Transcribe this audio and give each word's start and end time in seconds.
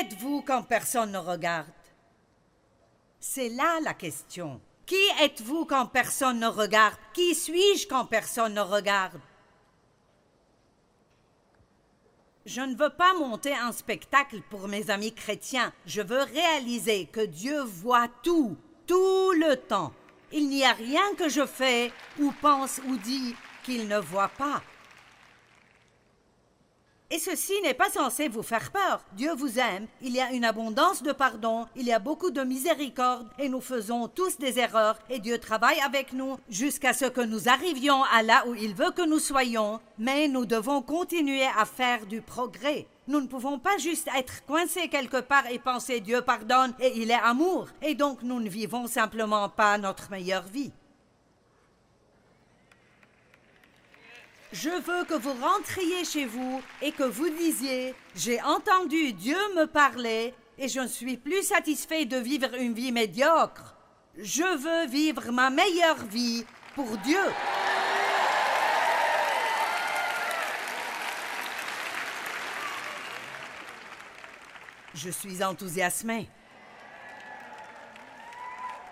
êtes-vous 0.00 0.42
quand 0.42 0.62
personne 0.62 1.12
ne 1.12 1.18
regarde? 1.18 1.66
C'est 3.18 3.48
là 3.48 3.80
la 3.80 3.94
question. 3.94 4.60
Qui 4.86 5.00
êtes-vous 5.20 5.64
quand 5.64 5.86
personne 5.86 6.40
ne 6.40 6.46
regarde? 6.46 6.96
Qui 7.12 7.34
suis-je 7.34 7.86
quand 7.88 8.04
personne 8.06 8.54
ne 8.54 8.60
regarde? 8.60 9.20
Je 12.46 12.60
ne 12.62 12.76
veux 12.76 12.90
pas 12.90 13.12
monter 13.14 13.54
un 13.54 13.72
spectacle 13.72 14.40
pour 14.48 14.68
mes 14.68 14.88
amis 14.88 15.12
chrétiens. 15.12 15.72
Je 15.84 16.00
veux 16.00 16.22
réaliser 16.22 17.06
que 17.06 17.26
Dieu 17.26 17.60
voit 17.60 18.08
tout, 18.22 18.56
tout 18.86 19.32
le 19.32 19.56
temps. 19.56 19.92
Il 20.32 20.48
n'y 20.48 20.64
a 20.64 20.72
rien 20.72 21.14
que 21.18 21.28
je 21.28 21.44
fais 21.44 21.92
ou 22.18 22.32
pense 22.40 22.80
ou 22.86 22.96
dis 22.96 23.34
qu'il 23.64 23.88
ne 23.88 23.98
voit 23.98 24.30
pas. 24.30 24.62
Et 27.10 27.18
ceci 27.18 27.54
n'est 27.62 27.72
pas 27.72 27.88
censé 27.88 28.28
vous 28.28 28.42
faire 28.42 28.70
peur. 28.70 29.00
Dieu 29.14 29.32
vous 29.34 29.58
aime, 29.58 29.86
il 30.02 30.12
y 30.14 30.20
a 30.20 30.30
une 30.30 30.44
abondance 30.44 31.02
de 31.02 31.12
pardon, 31.12 31.66
il 31.74 31.86
y 31.86 31.92
a 31.92 31.98
beaucoup 31.98 32.30
de 32.30 32.42
miséricorde, 32.42 33.26
et 33.38 33.48
nous 33.48 33.62
faisons 33.62 34.08
tous 34.08 34.36
des 34.36 34.58
erreurs, 34.58 34.98
et 35.08 35.18
Dieu 35.18 35.38
travaille 35.38 35.80
avec 35.80 36.12
nous 36.12 36.36
jusqu'à 36.50 36.92
ce 36.92 37.06
que 37.06 37.22
nous 37.22 37.48
arrivions 37.48 38.02
à 38.12 38.22
là 38.22 38.44
où 38.46 38.54
il 38.54 38.74
veut 38.74 38.90
que 38.90 39.08
nous 39.08 39.20
soyons, 39.20 39.80
mais 39.98 40.28
nous 40.28 40.44
devons 40.44 40.82
continuer 40.82 41.46
à 41.56 41.64
faire 41.64 42.04
du 42.04 42.20
progrès. 42.20 42.86
Nous 43.06 43.22
ne 43.22 43.26
pouvons 43.26 43.58
pas 43.58 43.78
juste 43.78 44.10
être 44.14 44.44
coincés 44.44 44.88
quelque 44.88 45.22
part 45.22 45.46
et 45.46 45.58
penser 45.58 46.00
Dieu 46.00 46.20
pardonne 46.20 46.74
et 46.78 46.92
il 47.00 47.10
est 47.10 47.14
amour, 47.14 47.68
et 47.80 47.94
donc 47.94 48.22
nous 48.22 48.38
ne 48.38 48.50
vivons 48.50 48.86
simplement 48.86 49.48
pas 49.48 49.78
notre 49.78 50.10
meilleure 50.10 50.46
vie. 50.46 50.72
Je 54.52 54.70
veux 54.70 55.04
que 55.04 55.14
vous 55.14 55.34
rentriez 55.34 56.04
chez 56.06 56.24
vous 56.24 56.62
et 56.80 56.90
que 56.92 57.02
vous 57.02 57.28
disiez 57.28 57.94
J'ai 58.16 58.40
entendu 58.40 59.12
Dieu 59.12 59.36
me 59.54 59.66
parler 59.66 60.32
et 60.56 60.68
je 60.68 60.80
ne 60.80 60.86
suis 60.86 61.18
plus 61.18 61.42
satisfait 61.42 62.06
de 62.06 62.16
vivre 62.16 62.54
une 62.54 62.72
vie 62.72 62.90
médiocre. 62.90 63.76
Je 64.16 64.42
veux 64.42 64.90
vivre 64.90 65.30
ma 65.32 65.50
meilleure 65.50 66.02
vie 66.06 66.46
pour 66.74 66.96
Dieu. 66.98 67.20
Je 74.94 75.10
suis 75.10 75.44
enthousiasmé. 75.44 76.28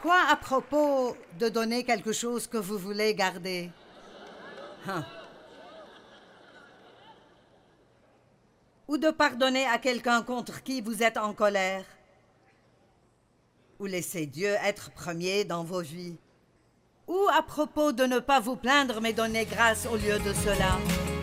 Quoi 0.00 0.18
à 0.30 0.36
propos 0.36 1.16
de 1.38 1.48
donner 1.48 1.84
quelque 1.84 2.12
chose 2.12 2.46
que 2.46 2.56
vous 2.56 2.78
voulez 2.78 3.14
garder? 3.14 3.70
Hein? 4.88 5.04
Ou 8.90 8.98
de 8.98 9.12
pardonner 9.12 9.66
à 9.66 9.78
quelqu'un 9.78 10.20
contre 10.20 10.64
qui 10.64 10.80
vous 10.80 11.04
êtes 11.04 11.16
en 11.16 11.32
colère. 11.32 11.84
Ou 13.78 13.86
laisser 13.86 14.26
Dieu 14.26 14.56
être 14.64 14.90
premier 14.90 15.44
dans 15.44 15.62
vos 15.62 15.80
vies. 15.80 16.16
Ou 17.06 17.16
à 17.32 17.40
propos 17.40 17.92
de 17.92 18.02
ne 18.02 18.18
pas 18.18 18.40
vous 18.40 18.56
plaindre 18.56 19.00
mais 19.00 19.12
donner 19.12 19.44
grâce 19.44 19.86
au 19.86 19.94
lieu 19.94 20.18
de 20.18 20.32
cela 20.32 21.19